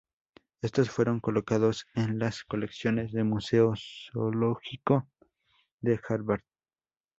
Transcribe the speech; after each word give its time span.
Estos 0.63 0.89
fueron 0.89 1.19
colocados 1.19 1.85
en 1.93 2.17
las 2.17 2.43
colecciones 2.43 3.11
del 3.11 3.25
Museo 3.25 3.75
Zoológico 3.77 5.07
de 5.79 5.99
Harvard. 6.09 6.41